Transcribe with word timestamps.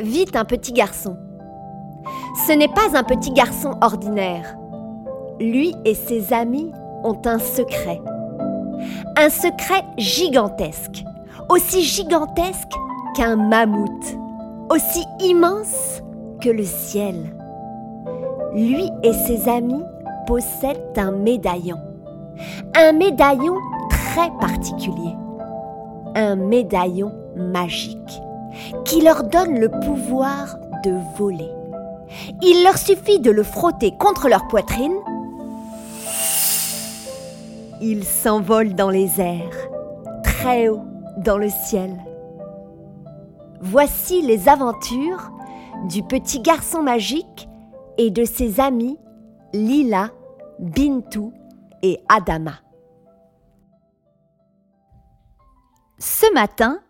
vit 0.00 0.26
un 0.34 0.44
petit 0.44 0.72
garçon. 0.72 1.16
Ce 2.46 2.52
n'est 2.52 2.68
pas 2.68 2.96
un 2.96 3.02
petit 3.02 3.30
garçon 3.32 3.74
ordinaire. 3.80 4.56
Lui 5.38 5.74
et 5.84 5.94
ses 5.94 6.32
amis 6.32 6.72
ont 7.04 7.20
un 7.24 7.38
secret. 7.38 8.00
Un 9.16 9.28
secret 9.28 9.84
gigantesque, 9.98 11.04
aussi 11.48 11.82
gigantesque 11.82 12.72
qu'un 13.14 13.36
mammouth, 13.36 14.16
aussi 14.70 15.04
immense 15.20 16.02
que 16.40 16.50
le 16.50 16.64
ciel. 16.64 17.16
Lui 18.54 18.90
et 19.02 19.12
ses 19.12 19.48
amis 19.48 19.84
possèdent 20.26 20.96
un 20.96 21.12
médaillon. 21.12 21.78
Un 22.74 22.92
médaillon 22.92 23.56
très 23.90 24.30
particulier. 24.40 25.14
Un 26.14 26.36
médaillon 26.36 27.12
magique 27.36 28.22
qui 28.84 29.00
leur 29.00 29.24
donne 29.24 29.58
le 29.58 29.68
pouvoir 29.68 30.56
de 30.84 30.94
voler. 31.16 31.50
Il 32.42 32.64
leur 32.64 32.78
suffit 32.78 33.20
de 33.20 33.30
le 33.30 33.42
frotter 33.42 33.92
contre 33.98 34.28
leur 34.28 34.48
poitrine. 34.48 34.96
Ils 37.80 38.04
s'envolent 38.04 38.74
dans 38.74 38.90
les 38.90 39.20
airs, 39.20 39.68
très 40.22 40.68
haut 40.68 40.84
dans 41.18 41.38
le 41.38 41.48
ciel. 41.48 41.96
Voici 43.60 44.22
les 44.22 44.48
aventures 44.48 45.30
du 45.88 46.02
petit 46.02 46.40
garçon 46.40 46.82
magique 46.82 47.48
et 47.98 48.10
de 48.10 48.24
ses 48.24 48.60
amis 48.60 48.98
Lila, 49.52 50.10
Bintou 50.58 51.32
et 51.82 52.00
Adama. 52.08 52.54
Ce 55.98 56.32
matin, 56.32 56.80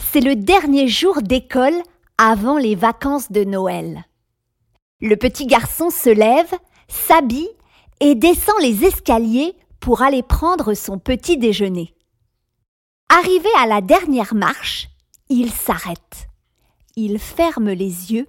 c'est 0.00 0.20
le 0.20 0.34
dernier 0.36 0.88
jour 0.88 1.22
d'école 1.22 1.76
avant 2.18 2.58
les 2.58 2.74
vacances 2.74 3.30
de 3.30 3.44
Noël. 3.44 4.04
Le 5.00 5.16
petit 5.16 5.46
garçon 5.46 5.90
se 5.90 6.10
lève, 6.10 6.52
s'habille 6.88 7.48
et 8.00 8.14
descend 8.14 8.56
les 8.60 8.84
escaliers 8.84 9.54
pour 9.78 10.02
aller 10.02 10.22
prendre 10.22 10.74
son 10.74 10.98
petit 10.98 11.38
déjeuner. 11.38 11.94
Arrivé 13.08 13.48
à 13.58 13.66
la 13.66 13.80
dernière 13.80 14.34
marche, 14.34 14.88
il 15.28 15.50
s'arrête. 15.50 16.28
Il 16.96 17.18
ferme 17.18 17.70
les 17.70 18.12
yeux 18.12 18.28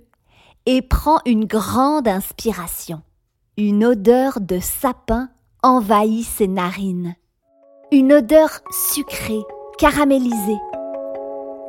et 0.65 0.81
prend 0.81 1.19
une 1.25 1.45
grande 1.45 2.07
inspiration. 2.07 3.01
Une 3.57 3.83
odeur 3.83 4.39
de 4.39 4.59
sapin 4.59 5.29
envahit 5.63 6.25
ses 6.25 6.47
narines. 6.47 7.15
Une 7.91 8.13
odeur 8.13 8.49
sucrée, 8.93 9.41
caramélisée. 9.77 10.59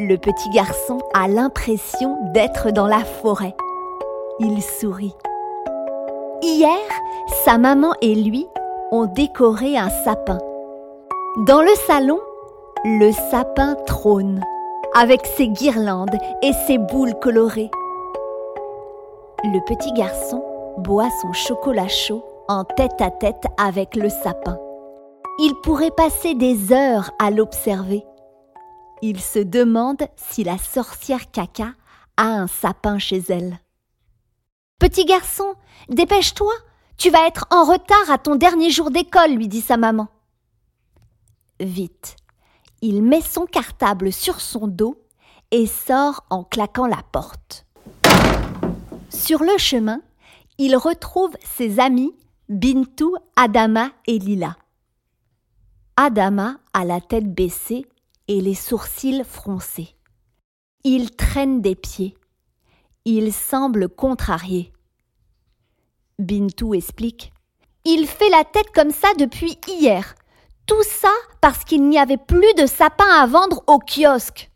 Le 0.05 0.17
petit 0.17 0.51
garçon 0.51 0.99
a 1.15 1.29
l'impression 1.29 2.19
d'être 2.35 2.73
dans 2.73 2.89
la 2.89 3.05
forêt. 3.05 3.55
Il 4.41 4.61
sourit. 4.61 5.15
Hier, 6.43 6.81
sa 7.45 7.57
maman 7.57 7.93
et 8.01 8.17
lui 8.17 8.49
ont 8.91 9.07
décoré 9.07 9.79
un 9.79 9.91
sapin. 9.91 10.39
Dans 11.47 11.63
le 11.63 11.73
salon, 11.87 12.19
le 12.85 13.13
sapin 13.31 13.77
trône, 13.87 14.43
avec 14.93 15.25
ses 15.25 15.47
guirlandes 15.47 16.19
et 16.43 16.53
ses 16.67 16.79
boules 16.79 17.15
colorées. 17.21 17.71
Le 19.45 19.65
petit 19.67 19.93
garçon 19.93 20.43
boit 20.79 21.11
son 21.21 21.33
chocolat 21.33 21.87
chaud 21.87 22.25
en 22.49 22.65
tête 22.65 23.01
à 23.01 23.13
tête 23.13 23.45
avec 23.57 23.95
le 23.95 24.09
sapin. 24.09 24.59
Il 25.39 25.55
pourrait 25.63 25.93
passer 25.97 26.35
des 26.35 26.73
heures 26.73 27.13
à 27.21 27.31
l'observer. 27.31 28.05
Il 29.05 29.21
se 29.21 29.41
demande 29.41 30.07
si 30.17 30.45
la 30.45 30.59
sorcière 30.59 31.33
caca 31.33 31.75
a 32.17 32.29
un 32.29 32.47
sapin 32.47 33.01
chez 33.01 33.19
elle. 33.29 33.59
Petit 34.79 35.05
garçon, 35.05 35.55
dépêche-toi, 35.89 36.53
tu 36.97 37.11
vas 37.11 37.27
être 37.27 37.47
en 37.51 37.65
retard 37.65 38.11
à 38.11 38.19
ton 38.19 38.37
dernier 38.37 38.71
jour 38.71 38.93
d'école, 38.93 39.33
lui 39.33 39.49
dit 39.49 39.61
sa 39.61 39.77
maman. 39.77 40.07
Vite, 41.59 42.15
il 42.81 43.03
met 43.03 43.21
son 43.21 43.45
cartable 43.45 44.13
sur 44.13 44.41
son 44.41 44.69
dos 44.69 44.97
et 45.51 45.67
sort 45.67 46.25
en 46.31 46.45
claquant 46.45 46.87
la 46.87 47.03
porte. 47.11 47.67
Sur 49.11 49.43
le 49.43 49.59
chemin, 49.59 50.01
il 50.59 50.77
retrouve 50.77 51.33
ses 51.45 51.81
amis 51.81 52.15
Bintou, 52.49 53.17
Adama 53.35 53.91
et 54.07 54.21
Lila. 54.21 54.57
Adama 55.97 56.59
a 56.73 56.85
la 56.85 57.01
tête 57.01 57.35
baissée 57.35 57.87
et 58.29 58.41
les 58.41 58.55
sourcils 58.55 59.25
froncés. 59.25 59.97
Il 60.85 61.15
traîne 61.15 61.61
des 61.61 61.75
pieds. 61.75 62.17
Il 63.05 63.33
semble 63.33 63.89
contrarié. 63.89 64.73
Bintou 66.19 66.75
explique. 66.75 67.33
Il 67.85 68.07
fait 68.07 68.29
la 68.31 68.45
tête 68.45 68.71
comme 68.75 68.91
ça 68.91 69.09
depuis 69.19 69.59
hier. 69.67 70.15
Tout 70.67 70.83
ça 70.85 71.11
parce 71.41 71.65
qu'il 71.65 71.89
n'y 71.89 71.99
avait 71.99 72.17
plus 72.17 72.55
de 72.57 72.67
sapin 72.67 73.09
à 73.09 73.27
vendre 73.27 73.65
au 73.67 73.79
kiosque. 73.79 74.51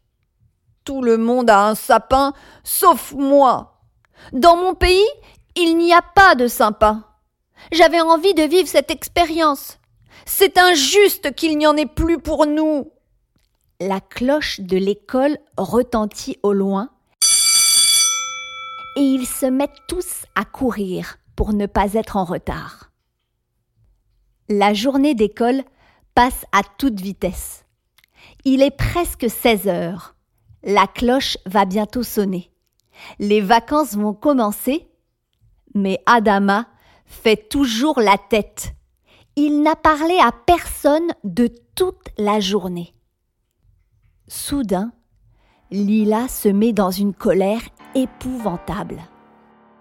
Tout 0.84 1.02
le 1.02 1.16
monde 1.16 1.50
a 1.50 1.68
un 1.68 1.74
sapin, 1.74 2.32
sauf 2.62 3.12
moi. 3.12 3.80
Dans 4.32 4.56
mon 4.56 4.74
pays, 4.74 5.08
il 5.56 5.76
n'y 5.76 5.92
a 5.92 6.02
pas 6.02 6.36
de 6.36 6.46
sapin. 6.46 7.04
J'avais 7.72 8.00
envie 8.00 8.34
de 8.34 8.42
vivre 8.42 8.68
cette 8.68 8.90
expérience. 8.90 9.78
C'est 10.24 10.58
injuste 10.58 11.34
qu'il 11.34 11.58
n'y 11.58 11.66
en 11.66 11.76
ait 11.76 11.86
plus 11.86 12.18
pour 12.18 12.46
nous. 12.46 12.92
La 13.80 14.00
cloche 14.00 14.60
de 14.60 14.78
l'école 14.78 15.36
retentit 15.58 16.38
au 16.42 16.54
loin 16.54 16.88
et 18.96 19.02
ils 19.02 19.26
se 19.26 19.44
mettent 19.44 19.82
tous 19.86 20.24
à 20.34 20.46
courir 20.46 21.18
pour 21.36 21.52
ne 21.52 21.66
pas 21.66 21.92
être 21.92 22.16
en 22.16 22.24
retard. 22.24 22.90
La 24.48 24.72
journée 24.72 25.14
d'école 25.14 25.62
passe 26.14 26.46
à 26.52 26.62
toute 26.78 26.98
vitesse. 26.98 27.66
Il 28.46 28.62
est 28.62 28.74
presque 28.74 29.28
16 29.28 29.68
heures. 29.68 30.14
La 30.62 30.86
cloche 30.86 31.36
va 31.44 31.66
bientôt 31.66 32.02
sonner. 32.02 32.50
Les 33.18 33.42
vacances 33.42 33.94
vont 33.94 34.14
commencer, 34.14 34.88
mais 35.74 36.02
Adama 36.06 36.66
fait 37.04 37.50
toujours 37.50 38.00
la 38.00 38.16
tête. 38.16 38.72
Il 39.36 39.60
n'a 39.60 39.76
parlé 39.76 40.16
à 40.22 40.32
personne 40.32 41.12
de 41.24 41.50
toute 41.74 42.08
la 42.16 42.40
journée. 42.40 42.94
Soudain, 44.28 44.90
Lila 45.70 46.26
se 46.26 46.48
met 46.48 46.72
dans 46.72 46.90
une 46.90 47.14
colère 47.14 47.60
épouvantable. 47.94 48.98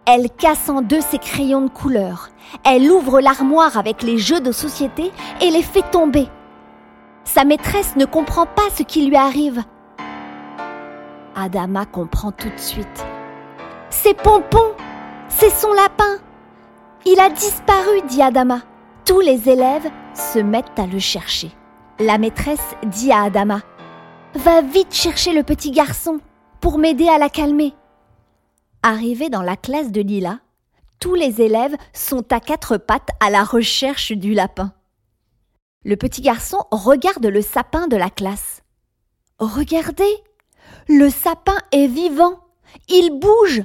Elle 0.05 0.29
casse 0.29 0.69
en 0.69 0.83
deux 0.83 1.01
ses 1.01 1.17
crayons 1.17 1.61
de 1.61 1.69
couleur. 1.69 2.29
Elle 2.63 2.91
ouvre 2.91 3.21
l'armoire 3.21 3.75
avec 3.75 4.03
les 4.03 4.19
jeux 4.19 4.41
de 4.41 4.51
société 4.51 5.11
et 5.41 5.49
les 5.49 5.63
fait 5.63 5.89
tomber. 5.89 6.27
Sa 7.23 7.43
maîtresse 7.43 7.95
ne 7.95 8.05
comprend 8.05 8.45
pas 8.45 8.69
ce 8.75 8.83
qui 8.83 9.07
lui 9.07 9.15
arrive. 9.15 9.63
Adama 11.35 11.87
comprend 11.87 12.31
tout 12.31 12.49
de 12.49 12.59
suite. 12.59 13.05
C'est 13.89 14.15
Pompon 14.15 14.73
C'est 15.27 15.49
son 15.49 15.73
lapin 15.73 16.17
Il 17.07 17.19
a 17.19 17.31
disparu, 17.31 18.03
dit 18.07 18.21
Adama. 18.21 18.59
Tous 19.05 19.21
les 19.21 19.49
élèves 19.49 19.89
se 20.13 20.37
mettent 20.37 20.77
à 20.77 20.85
le 20.85 20.99
chercher. 20.99 21.49
La 21.99 22.19
maîtresse 22.19 22.75
dit 22.83 23.11
à 23.11 23.23
Adama 23.23 23.61
Va 24.35 24.61
vite 24.61 24.93
chercher 24.93 25.31
le 25.31 25.43
petit 25.43 25.71
garçon 25.71 26.19
pour 26.59 26.77
m'aider 26.77 27.07
à 27.07 27.17
la 27.17 27.29
calmer. 27.29 27.73
Arrivé 28.83 29.29
dans 29.29 29.41
la 29.41 29.55
classe 29.55 29.93
de 29.93 30.01
Lila, 30.01 30.41
tous 30.99 31.15
les 31.15 31.41
élèves 31.41 31.75
sont 31.93 32.33
à 32.33 32.41
quatre 32.41 32.75
pattes 32.75 33.11
à 33.21 33.29
la 33.29 33.45
recherche 33.45 34.11
du 34.11 34.33
lapin. 34.33 34.73
Le 35.85 35.95
petit 35.95 36.21
garçon 36.21 36.57
regarde 36.69 37.25
le 37.25 37.41
sapin 37.41 37.87
de 37.87 37.95
la 37.95 38.09
classe. 38.09 38.61
Regardez, 39.39 40.13
le 40.89 41.09
sapin 41.09 41.57
est 41.71 41.87
vivant, 41.87 42.39
il 42.89 43.17
bouge. 43.17 43.63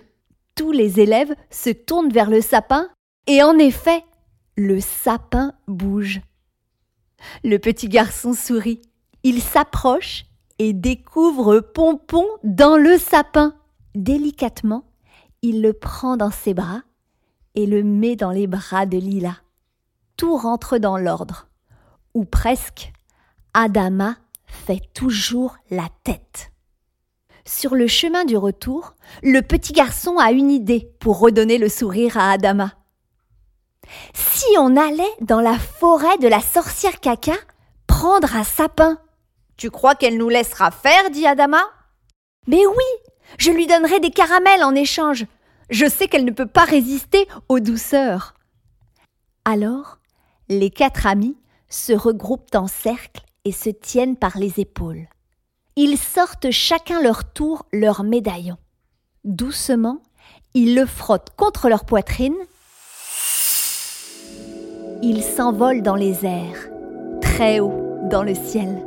Tous 0.55 0.71
les 0.71 1.01
élèves 1.01 1.35
se 1.51 1.71
tournent 1.71 2.13
vers 2.13 2.31
le 2.31 2.41
sapin 2.41 2.89
et 3.27 3.43
en 3.43 3.59
effet, 3.59 4.05
le 4.57 4.81
sapin 4.81 5.53
bouge. 5.67 6.21
Le 7.43 7.59
petit 7.59 7.89
garçon 7.89 8.35
sourit. 8.35 8.81
Il 9.25 9.43
s'approche 9.43 10.27
et 10.61 10.75
découvre 10.75 11.61
Pompon 11.61 12.27
dans 12.45 12.77
le 12.77 12.99
sapin. 12.99 13.55
Délicatement, 13.95 14.85
il 15.41 15.62
le 15.62 15.73
prend 15.73 16.19
dans 16.19 16.31
ses 16.31 16.53
bras 16.53 16.83
et 17.55 17.65
le 17.65 17.83
met 17.83 18.15
dans 18.15 18.31
les 18.31 18.47
bras 18.47 18.85
de 18.85 18.99
Lila. 18.99 19.37
Tout 20.19 20.37
rentre 20.37 20.77
dans 20.77 20.99
l'ordre, 20.99 21.49
ou 22.12 22.27
presque. 22.27 22.93
Adama 23.55 24.17
fait 24.45 24.83
toujours 24.93 25.57
la 25.71 25.89
tête. 26.05 26.53
Sur 27.47 27.75
le 27.75 27.87
chemin 27.87 28.27
du 28.27 28.37
retour, 28.37 28.95
le 29.23 29.41
petit 29.41 29.73
garçon 29.73 30.19
a 30.19 30.31
une 30.31 30.51
idée 30.51 30.93
pour 31.01 31.21
redonner 31.21 31.57
le 31.57 31.71
sourire 31.71 32.19
à 32.19 32.33
Adama. 32.33 32.75
Si 34.12 34.45
on 34.59 34.77
allait 34.77 35.17
dans 35.23 35.41
la 35.41 35.59
forêt 35.59 36.19
de 36.19 36.29
la 36.29 36.41
sorcière 36.41 37.01
caca 37.01 37.37
prendre 37.87 38.37
un 38.37 38.45
sapin 38.45 38.99
Tu 39.61 39.71
crois 39.71 39.95
qu'elle 39.95 40.17
nous 40.17 40.31
laissera 40.31 40.71
faire 40.71 41.11
dit 41.11 41.27
Adama? 41.27 41.61
Mais 42.47 42.65
oui, 42.67 43.11
je 43.37 43.51
lui 43.51 43.67
donnerai 43.67 44.01
des 44.01 44.11
caramels 44.11 44.65
en 44.65 44.75
échange. 44.75 45.27
Je 45.69 45.87
sais 45.87 46.09
qu'elle 46.09 46.25
ne 46.25 46.31
peut 46.31 46.47
pas 46.47 46.65
résister 46.65 47.29
aux 47.51 47.61
douceurs. 47.61 48.33
Alors, 49.45 49.99
les 50.49 50.71
quatre 50.71 51.07
amis 51.07 51.37
se 51.69 51.93
regroupent 51.93 52.55
en 52.55 52.69
cercle 52.69 53.21
et 53.45 53.53
se 53.53 53.69
tiennent 53.69 54.17
par 54.17 54.39
les 54.39 54.61
épaules. 54.61 55.09
Ils 55.77 55.99
sortent 55.99 56.51
chacun 56.51 57.03
leur 57.03 57.31
tour 57.31 57.67
leur 57.71 58.03
médaillon. 58.03 58.57
Doucement, 59.25 60.01
ils 60.55 60.75
le 60.75 60.87
frottent 60.87 61.37
contre 61.37 61.69
leur 61.69 61.85
poitrine. 61.85 62.37
Ils 65.03 65.23
s'envolent 65.23 65.83
dans 65.83 65.97
les 65.97 66.25
airs, 66.25 66.71
très 67.21 67.61
haut 67.61 68.09
dans 68.11 68.23
le 68.23 68.35
ciel. 68.35 68.87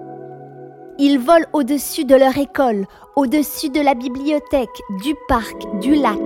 Ils 1.00 1.18
volent 1.19 1.48
au-dessus 1.54 2.06
de 2.06 2.16
leur 2.16 2.38
école, 2.38 2.86
au-dessus 3.16 3.69
de 3.69 3.81
la 3.81 3.95
bibliothèque, 3.95 4.81
du 5.04 5.16
parc, 5.28 5.56
du 5.81 5.95
lac. 5.95 6.19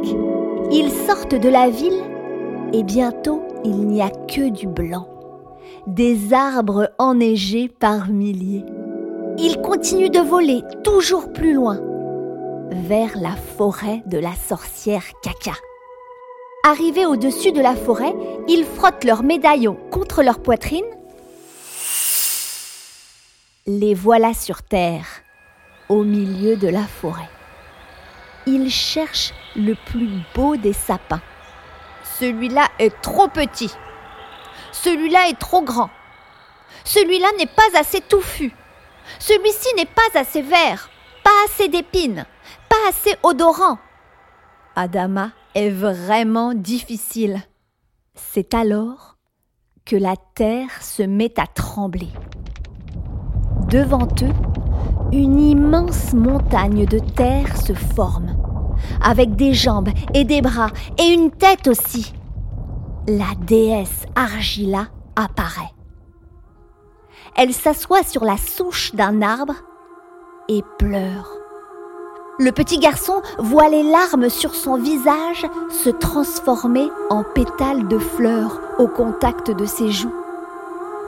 Ils 0.71 0.91
sortent 0.91 1.35
de 1.35 1.49
la 1.49 1.69
ville 1.69 2.01
et 2.73 2.83
bientôt 2.83 3.41
il 3.63 3.87
n'y 3.87 4.01
a 4.01 4.09
que 4.09 4.49
du 4.49 4.67
blanc. 4.67 5.07
Des 5.87 6.33
arbres 6.33 6.91
enneigés 6.97 7.69
par 7.69 8.09
milliers. 8.09 8.65
Ils 9.37 9.61
continuent 9.61 10.09
de 10.09 10.19
voler 10.19 10.61
toujours 10.83 11.31
plus 11.31 11.53
loin, 11.53 11.79
vers 12.71 13.17
la 13.17 13.35
forêt 13.57 14.03
de 14.05 14.17
la 14.17 14.33
sorcière 14.33 15.03
caca. 15.21 15.57
Arrivés 16.65 17.05
au-dessus 17.05 17.53
de 17.53 17.61
la 17.61 17.75
forêt, 17.75 18.13
ils 18.49 18.65
frottent 18.65 19.05
leurs 19.05 19.23
médaillons 19.23 19.77
contre 19.91 20.23
leur 20.23 20.39
poitrine. 20.39 20.83
Les 23.69 23.93
voilà 23.93 24.33
sur 24.33 24.63
terre, 24.63 25.05
au 25.89 26.05
milieu 26.05 26.55
de 26.55 26.69
la 26.69 26.87
forêt. 26.87 27.27
Ils 28.45 28.71
cherchent 28.71 29.33
le 29.57 29.73
plus 29.73 30.09
beau 30.33 30.55
des 30.55 30.71
sapins. 30.71 31.21
Celui-là 32.17 32.69
est 32.79 33.01
trop 33.01 33.27
petit. 33.27 33.73
Celui-là 34.71 35.27
est 35.27 35.37
trop 35.37 35.61
grand. 35.61 35.89
Celui-là 36.85 37.27
n'est 37.37 37.45
pas 37.45 37.77
assez 37.77 37.99
touffu. 37.99 38.53
Celui-ci 39.19 39.67
n'est 39.75 39.83
pas 39.83 40.17
assez 40.17 40.41
vert, 40.41 40.89
pas 41.21 41.43
assez 41.43 41.67
d'épines, 41.67 42.25
pas 42.69 42.87
assez 42.87 43.15
odorant. 43.21 43.79
Adama 44.77 45.31
est 45.55 45.71
vraiment 45.71 46.53
difficile. 46.53 47.41
C'est 48.15 48.53
alors 48.53 49.17
que 49.85 49.97
la 49.97 50.15
terre 50.35 50.81
se 50.81 51.03
met 51.03 51.37
à 51.37 51.47
trembler. 51.47 52.07
Devant 53.69 54.07
eux, 54.21 54.33
une 55.11 55.41
immense 55.41 56.13
montagne 56.13 56.85
de 56.85 56.99
terre 56.99 57.57
se 57.57 57.73
forme, 57.73 58.37
avec 59.03 59.35
des 59.35 59.53
jambes 59.53 59.89
et 60.13 60.23
des 60.23 60.41
bras 60.41 60.69
et 60.97 61.13
une 61.13 61.31
tête 61.31 61.67
aussi. 61.67 62.13
La 63.07 63.35
déesse 63.45 64.05
Argila 64.15 64.87
apparaît. 65.17 65.73
Elle 67.35 67.53
s'assoit 67.53 68.03
sur 68.03 68.23
la 68.23 68.37
souche 68.37 68.95
d'un 68.95 69.21
arbre 69.21 69.55
et 70.47 70.63
pleure. 70.79 71.29
Le 72.39 72.53
petit 72.53 72.79
garçon 72.79 73.21
voit 73.37 73.67
les 73.67 73.83
larmes 73.83 74.29
sur 74.29 74.55
son 74.55 74.77
visage 74.77 75.45
se 75.69 75.89
transformer 75.89 76.89
en 77.09 77.23
pétales 77.23 77.89
de 77.89 77.97
fleurs 77.97 78.61
au 78.79 78.87
contact 78.87 79.51
de 79.51 79.65
ses 79.65 79.91
joues. 79.91 80.13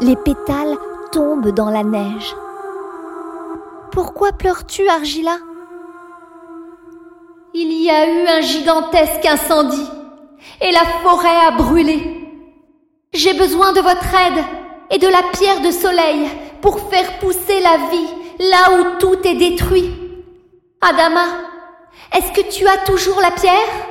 Les 0.02 0.18
pétales 0.18 0.76
tombent 1.12 1.52
dans 1.52 1.70
la 1.70 1.84
neige. 1.84 2.36
Pourquoi 3.92 4.32
pleures-tu, 4.34 4.88
Argila? 4.88 5.38
Il 7.54 7.72
y 7.82 7.90
a 7.90 8.08
eu 8.08 8.28
un 8.28 8.42
gigantesque 8.42 9.26
incendie 9.26 9.90
et 10.62 10.72
la 10.72 10.86
forêt 11.02 11.46
a 11.48 11.52
brûlé. 11.52 12.00
J'ai 13.14 13.34
besoin 13.34 13.74
de 13.74 13.82
votre 13.82 14.14
aide 14.14 14.46
et 14.92 15.00
de 15.00 15.08
la 15.08 15.24
pierre 15.34 15.62
de 15.62 15.72
soleil 15.72 16.30
pour 16.62 16.80
faire 16.90 17.20
pousser 17.20 17.60
la 17.62 17.78
vie 17.90 18.08
là 18.40 18.80
où 18.80 19.00
tout 19.00 19.28
est 19.28 19.36
détruit. 19.36 19.92
Adama, 20.82 21.26
est-ce 22.16 22.32
que 22.32 22.48
tu 22.52 22.68
as 22.68 22.78
toujours 22.86 23.20
la 23.20 23.32
pierre? 23.32 23.88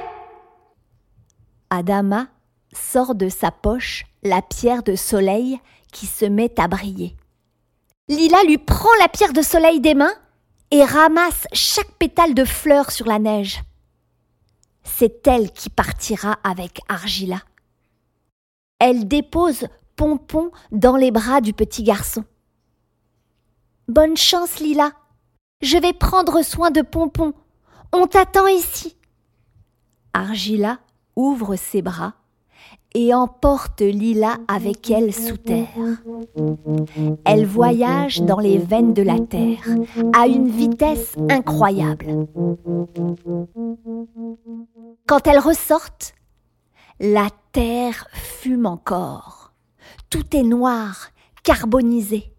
Adama 1.70 2.28
sort 2.72 3.14
de 3.14 3.28
sa 3.28 3.50
poche 3.50 4.04
la 4.22 4.42
pierre 4.42 4.82
de 4.82 4.94
soleil 4.94 5.58
qui 5.92 6.06
se 6.06 6.24
met 6.24 6.58
à 6.60 6.68
briller. 6.68 7.16
Lila 8.08 8.42
lui 8.44 8.56
prend 8.56 8.88
la 9.00 9.08
pierre 9.08 9.34
de 9.34 9.42
soleil 9.42 9.80
des 9.80 9.94
mains 9.94 10.14
et 10.70 10.84
ramasse 10.84 11.46
chaque 11.52 11.92
pétale 11.92 12.34
de 12.34 12.44
fleurs 12.44 12.90
sur 12.90 13.06
la 13.06 13.18
neige. 13.18 13.60
C'est 14.82 15.26
elle 15.26 15.52
qui 15.52 15.68
partira 15.68 16.38
avec 16.42 16.80
Argila. 16.88 17.42
Elle 18.78 19.06
dépose 19.06 19.66
Pompon 19.96 20.50
dans 20.70 20.96
les 20.96 21.10
bras 21.10 21.40
du 21.40 21.52
petit 21.52 21.82
garçon. 21.82 22.24
Bonne 23.88 24.16
chance, 24.16 24.60
Lila. 24.60 24.92
Je 25.60 25.76
vais 25.76 25.92
prendre 25.92 26.42
soin 26.42 26.70
de 26.70 26.82
Pompon. 26.82 27.34
On 27.92 28.06
t'attend 28.06 28.46
ici. 28.46 28.96
Argila 30.12 30.78
ouvre 31.16 31.56
ses 31.56 31.82
bras 31.82 32.14
et 32.94 33.12
emporte 33.12 33.80
Lila 33.80 34.36
avec 34.48 34.90
elle 34.90 35.12
sous 35.12 35.36
terre. 35.36 35.68
Elle 37.24 37.46
voyage 37.46 38.22
dans 38.22 38.40
les 38.40 38.58
veines 38.58 38.94
de 38.94 39.02
la 39.02 39.18
terre 39.18 39.64
à 40.14 40.26
une 40.26 40.48
vitesse 40.48 41.14
incroyable. 41.28 42.26
Quand 45.06 45.26
elles 45.26 45.38
ressortent, 45.38 46.14
la 47.00 47.28
terre 47.52 48.08
fume 48.12 48.66
encore. 48.66 49.52
Tout 50.10 50.36
est 50.36 50.42
noir, 50.42 51.10
carbonisé. 51.42 52.32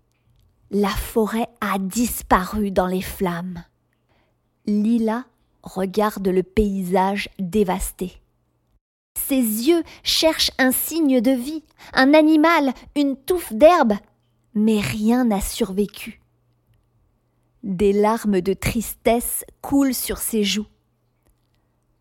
La 0.71 0.89
forêt 0.89 1.47
a 1.61 1.79
disparu 1.79 2.71
dans 2.71 2.87
les 2.87 3.01
flammes. 3.01 3.63
Lila 4.65 5.25
regarde 5.63 6.27
le 6.27 6.43
paysage 6.43 7.29
dévasté. 7.39 8.21
Ses 9.29 9.67
yeux 9.67 9.83
cherchent 10.01 10.49
un 10.57 10.71
signe 10.71 11.21
de 11.21 11.29
vie, 11.29 11.63
un 11.93 12.15
animal, 12.15 12.73
une 12.95 13.15
touffe 13.15 13.53
d'herbe, 13.53 13.93
mais 14.55 14.79
rien 14.79 15.23
n'a 15.23 15.39
survécu. 15.39 16.19
Des 17.61 17.93
larmes 17.93 18.41
de 18.41 18.53
tristesse 18.53 19.45
coulent 19.61 19.93
sur 19.93 20.17
ses 20.17 20.43
joues. 20.43 20.65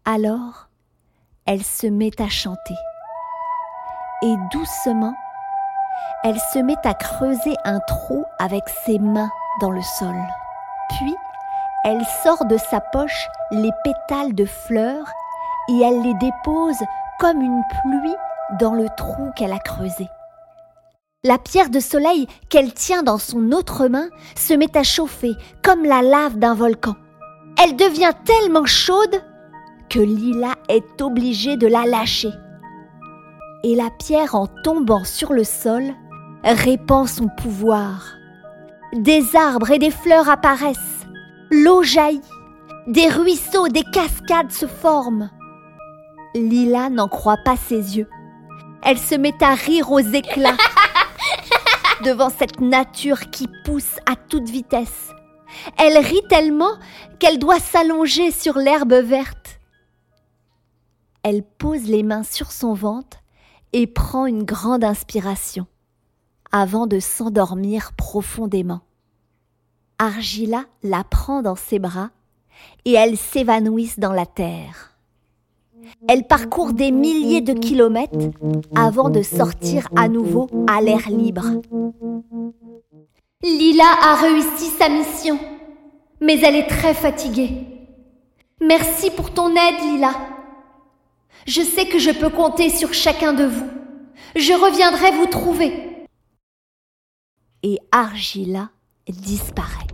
Alors, 0.07 0.71
elle 1.45 1.63
se 1.63 1.87
met 1.87 2.19
à 2.19 2.31
chanter. 2.31 2.79
Et 4.23 4.35
doucement, 4.51 5.15
elle 6.25 6.41
se 6.55 6.61
met 6.61 6.81
à 6.85 6.95
creuser 6.95 7.57
un 7.67 7.81
trou 7.81 8.25
avec 8.39 8.63
ses 8.87 8.99
mains 8.99 9.31
dans 9.61 9.71
le 9.71 9.83
sol. 9.83 10.17
Puis, 10.97 11.15
elle 11.85 12.07
sort 12.23 12.47
de 12.47 12.57
sa 12.57 12.81
poche 12.81 13.29
les 13.51 13.73
pétales 13.85 14.35
de 14.35 14.47
fleurs 14.47 15.13
et 15.69 15.81
elle 15.83 16.01
les 16.01 16.15
dépose 16.15 16.83
comme 17.19 17.41
une 17.41 17.63
pluie 17.83 18.17
dans 18.61 18.75
le 18.75 18.87
trou 18.97 19.31
qu'elle 19.37 19.53
a 19.53 19.59
creusé. 19.59 20.09
La 21.25 21.37
pierre 21.37 21.71
de 21.71 21.81
soleil 21.81 22.29
qu'elle 22.49 22.73
tient 22.73 23.03
dans 23.03 23.19
son 23.19 23.51
autre 23.51 23.89
main 23.89 24.09
se 24.37 24.55
met 24.55 24.77
à 24.77 24.85
chauffer 24.85 25.33
comme 25.63 25.85
la 25.85 26.01
lave 26.01 26.39
d'un 26.39 26.55
volcan. 26.55 26.95
Elle 27.63 27.75
devient 27.75 28.13
tellement 28.25 28.67
chaude 28.67 29.23
que 29.91 29.99
Lila 29.99 30.55
est 30.69 31.03
obligée 31.03 31.57
de 31.57 31.67
la 31.67 31.87
lâcher. 31.87 32.31
Et 33.65 33.75
la 33.75 33.91
pierre 33.91 34.37
en 34.37 34.47
tombant 34.47 35.05
sur 35.05 35.33
le 35.33 35.43
sol 35.43 35.83
répand 36.45 37.09
son 37.09 37.29
pouvoir. 37.29 38.13
Des 38.93 39.35
arbres 39.35 39.73
et 39.73 39.79
des 39.79 39.91
fleurs 39.91 40.31
apparaissent, 40.31 41.07
l'eau 41.51 41.83
jaillit, 41.83 42.23
des 42.87 43.09
ruisseaux, 43.09 43.69
des 43.69 43.85
cascades 43.93 44.53
se 44.53 44.67
forment. 44.67 45.31
Lila 46.35 46.91
n'en 46.91 47.09
croit 47.09 47.39
pas 47.39 47.57
ses 47.57 47.97
yeux. 47.97 48.09
Elle 48.83 48.99
se 48.99 49.15
met 49.15 49.43
à 49.43 49.55
rire 49.55 49.91
aux 49.91 49.99
éclats 49.99 50.57
devant 52.05 52.31
cette 52.31 52.61
nature 52.61 53.31
qui 53.31 53.49
pousse 53.65 53.97
à 54.07 54.15
toute 54.17 54.49
vitesse. 54.49 55.11
Elle 55.77 55.99
rit 55.99 56.23
tellement 56.29 56.73
qu'elle 57.19 57.39
doit 57.39 57.61
s'allonger 57.61 58.31
sur 58.31 58.59
l'herbe 58.59 58.93
verte. 58.93 59.61
Elle 61.23 61.43
pose 61.43 61.85
les 61.85 62.03
mains 62.03 62.23
sur 62.23 62.53
son 62.53 62.75
ventre 62.75 63.19
et 63.73 63.87
prend 63.87 64.27
une 64.27 64.45
grande 64.45 64.85
inspiration 64.85 65.67
avant 66.53 66.87
de 66.87 67.01
s'endormir 67.01 67.93
profondément. 67.93 68.81
Argila 69.99 70.65
la 70.83 71.05
prend 71.05 71.43
dans 71.43 71.57
ses 71.57 71.79
bras 71.79 72.11
et 72.85 72.93
elles 72.93 73.17
s'évanouissent 73.19 73.99
dans 73.99 74.13
la 74.13 74.27
terre. 74.27 74.98
Elle 76.09 76.25
parcourt 76.25 76.73
des 76.73 76.91
milliers 76.91 77.41
de 77.41 77.53
kilomètres 77.53 78.31
avant 78.75 79.11
de 79.11 79.23
sortir 79.23 79.89
à 79.97 80.09
nouveau 80.09 80.49
à 80.67 80.81
l'air 80.81 81.09
libre. 81.09 81.47
Lila 83.43 83.85
a 84.03 84.15
réussi 84.17 84.67
sa 84.79 84.89
mission, 84.89 85.39
mais 86.21 86.41
elle 86.41 86.57
est 86.57 86.67
très 86.67 86.95
fatiguée. 86.95 87.67
Merci 88.61 89.11
pour 89.11 89.33
ton 89.33 89.51
aide, 89.51 89.81
Lila. 89.85 90.13
Je 91.47 91.63
sais 91.63 91.87
que 91.87 91.99
je 91.99 92.11
peux 92.11 92.31
compter 92.31 92.71
sur 92.71 92.93
chacun 92.93 93.33
de 93.33 93.45
vous. 93.45 93.67
Je 94.37 94.53
reviendrai 94.53 95.13
vous 95.13 95.27
trouver. 95.27 95.73
Et 97.63 97.79
Argila 97.93 98.71
disparaît. 99.09 99.87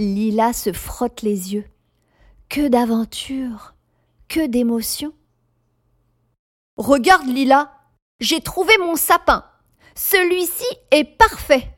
Lila 0.00 0.54
se 0.54 0.72
frotte 0.72 1.20
les 1.20 1.52
yeux. 1.52 1.66
Que 2.48 2.68
d'aventures, 2.68 3.74
que 4.28 4.46
d'émotions. 4.46 5.12
Regarde 6.78 7.26
Lila, 7.26 7.70
j'ai 8.18 8.40
trouvé 8.40 8.72
mon 8.78 8.96
sapin. 8.96 9.44
Celui-ci 9.94 10.64
est 10.90 11.04
parfait. 11.04 11.76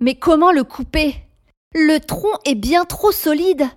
Mais 0.00 0.16
comment 0.16 0.50
le 0.50 0.64
couper? 0.64 1.14
Le 1.72 1.98
tronc 2.00 2.36
est 2.44 2.56
bien 2.56 2.84
trop 2.84 3.12
solide. 3.12 3.68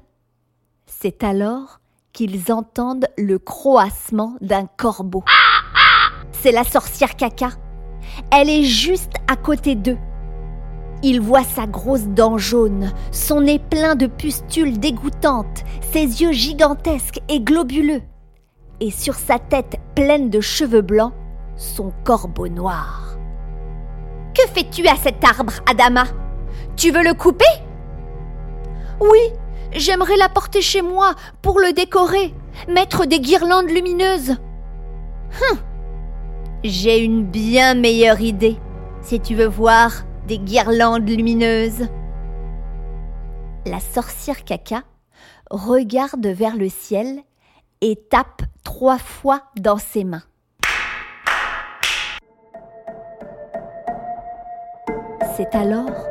C'est 0.87 1.23
alors 1.23 1.79
qu'ils 2.13 2.51
entendent 2.51 3.07
le 3.19 3.37
croassement 3.37 4.35
d'un 4.41 4.65
corbeau. 4.65 5.23
C'est 6.31 6.51
la 6.51 6.63
sorcière 6.63 7.15
caca. 7.15 7.51
Elle 8.31 8.49
est 8.49 8.63
juste 8.63 9.13
à 9.27 9.35
côté 9.35 9.75
d'eux. 9.75 9.99
Il 11.03 11.19
voit 11.19 11.43
sa 11.43 11.65
grosse 11.65 12.05
dent 12.05 12.37
jaune, 12.37 12.91
son 13.11 13.41
nez 13.41 13.57
plein 13.57 13.95
de 13.95 14.05
pustules 14.05 14.79
dégoûtantes, 14.79 15.63
ses 15.91 16.21
yeux 16.21 16.31
gigantesques 16.31 17.19
et 17.27 17.39
globuleux, 17.39 18.03
et 18.79 18.91
sur 18.91 19.15
sa 19.15 19.39
tête 19.39 19.77
pleine 19.95 20.29
de 20.29 20.41
cheveux 20.41 20.81
blancs, 20.81 21.13
son 21.55 21.91
corbeau 22.03 22.47
noir. 22.47 23.17
Que 24.35 24.47
fais-tu 24.53 24.87
à 24.87 24.95
cet 24.95 25.23
arbre, 25.23 25.53
Adama? 25.69 26.03
Tu 26.75 26.91
veux 26.91 27.03
le 27.03 27.15
couper? 27.15 27.45
Oui, 28.99 29.19
j'aimerais 29.73 30.17
l'apporter 30.17 30.61
chez 30.61 30.83
moi 30.83 31.15
pour 31.41 31.59
le 31.59 31.73
décorer, 31.73 32.33
mettre 32.69 33.07
des 33.07 33.19
guirlandes 33.19 33.71
lumineuses. 33.71 34.31
Hum, 34.31 35.57
J'ai 36.63 37.03
une 37.03 37.25
bien 37.25 37.73
meilleure 37.73 38.21
idée, 38.21 38.57
si 39.01 39.19
tu 39.19 39.33
veux 39.33 39.47
voir 39.47 40.05
des 40.27 40.39
guirlandes 40.39 41.07
lumineuses. 41.07 41.87
La 43.65 43.79
sorcière 43.79 44.43
caca 44.43 44.83
regarde 45.49 46.27
vers 46.27 46.55
le 46.55 46.69
ciel 46.69 47.21
et 47.81 47.95
tape 48.09 48.43
trois 48.63 48.97
fois 48.97 49.43
dans 49.59 49.77
ses 49.77 50.03
mains. 50.03 50.23
C'est 55.35 55.55
alors 55.55 56.07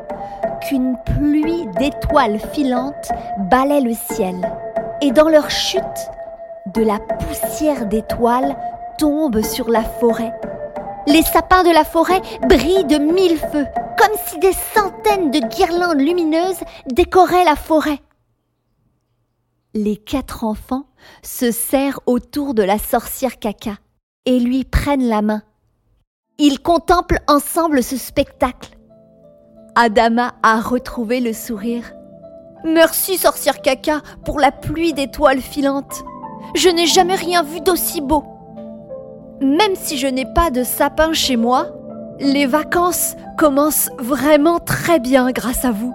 qu'une 0.62 0.96
pluie 1.04 1.66
d'étoiles 1.78 2.38
filantes 2.52 3.12
balaie 3.50 3.80
le 3.80 3.94
ciel, 3.94 4.36
et 5.00 5.10
dans 5.12 5.28
leur 5.28 5.50
chute, 5.50 5.82
de 6.74 6.82
la 6.82 6.98
poussière 6.98 7.86
d'étoiles 7.86 8.56
tombe 8.98 9.40
sur 9.42 9.68
la 9.68 9.82
forêt. 9.82 10.32
Les 11.06 11.22
sapins 11.22 11.62
de 11.62 11.70
la 11.70 11.84
forêt 11.84 12.20
brillent 12.48 12.84
de 12.84 12.98
mille 12.98 13.38
feux, 13.38 13.66
comme 13.98 14.16
si 14.26 14.38
des 14.38 14.52
centaines 14.52 15.30
de 15.30 15.40
guirlandes 15.40 16.00
lumineuses 16.00 16.60
décoraient 16.86 17.44
la 17.44 17.56
forêt. 17.56 18.00
Les 19.74 19.96
quatre 19.96 20.44
enfants 20.44 20.86
se 21.22 21.50
serrent 21.50 22.00
autour 22.06 22.54
de 22.54 22.62
la 22.62 22.78
sorcière 22.78 23.38
caca 23.38 23.76
et 24.26 24.38
lui 24.38 24.64
prennent 24.64 25.08
la 25.08 25.22
main. 25.22 25.42
Ils 26.38 26.60
contemplent 26.60 27.20
ensemble 27.28 27.82
ce 27.82 27.96
spectacle. 27.96 28.76
Adama 29.76 30.34
a 30.42 30.60
retrouvé 30.60 31.20
le 31.20 31.32
sourire. 31.32 31.92
Merci, 32.64 33.16
sorcière 33.16 33.62
caca, 33.62 34.02
pour 34.24 34.38
la 34.38 34.52
pluie 34.52 34.92
d'étoiles 34.92 35.40
filantes. 35.40 36.02
Je 36.54 36.68
n'ai 36.68 36.86
jamais 36.86 37.14
rien 37.14 37.42
vu 37.42 37.60
d'aussi 37.60 38.00
beau. 38.00 38.24
Même 39.40 39.74
si 39.74 39.96
je 39.96 40.06
n'ai 40.06 40.26
pas 40.26 40.50
de 40.50 40.62
sapin 40.62 41.12
chez 41.12 41.36
moi, 41.36 41.68
les 42.18 42.44
vacances 42.44 43.16
commencent 43.38 43.90
vraiment 43.98 44.58
très 44.58 45.00
bien 45.00 45.32
grâce 45.32 45.64
à 45.64 45.70
vous. 45.70 45.94